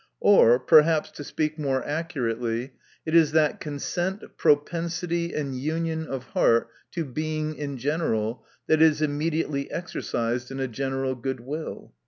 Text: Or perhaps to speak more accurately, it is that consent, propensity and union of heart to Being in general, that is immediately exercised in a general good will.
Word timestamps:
Or 0.21 0.57
perhaps 0.57 1.11
to 1.11 1.23
speak 1.23 1.59
more 1.59 1.85
accurately, 1.85 2.73
it 3.05 3.13
is 3.15 3.33
that 3.33 3.59
consent, 3.59 4.23
propensity 4.35 5.31
and 5.31 5.55
union 5.55 6.07
of 6.07 6.23
heart 6.29 6.71
to 6.93 7.05
Being 7.05 7.53
in 7.53 7.77
general, 7.77 8.43
that 8.65 8.81
is 8.81 9.03
immediately 9.03 9.69
exercised 9.69 10.49
in 10.49 10.59
a 10.59 10.67
general 10.67 11.13
good 11.13 11.41
will. 11.41 11.93